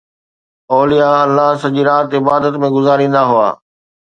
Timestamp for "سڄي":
1.65-1.83